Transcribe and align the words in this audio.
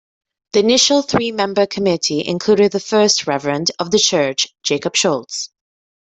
The 0.53 0.61
initial 0.61 1.03
three 1.03 1.31
member 1.31 1.67
committee 1.67 2.25
included 2.25 2.71
the 2.71 2.79
first 2.79 3.27
Reverend 3.27 3.69
of 3.77 3.91
the 3.91 3.99
church 3.99 4.47
Jacob 4.63 4.95
Schultz. 4.95 5.51